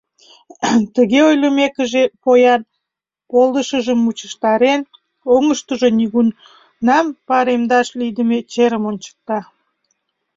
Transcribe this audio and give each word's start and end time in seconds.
Тыге 0.93 1.19
ойлымекыже, 1.29 2.03
поян, 2.23 2.61
полдышыжым 3.29 3.99
мучыштарен, 4.05 4.81
оҥыштыжо 5.35 5.87
нигунам 5.97 7.05
паремдаш 7.27 7.87
лийдыме 7.99 8.37
черым 8.51 8.83
ончыкта. 8.89 9.39